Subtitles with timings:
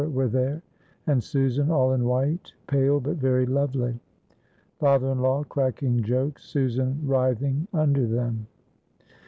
[0.11, 0.63] were there,
[1.05, 3.99] and Susan all in white, pale but very lovely.
[4.79, 8.47] Father in law cracking jokes, Susan writhing under them.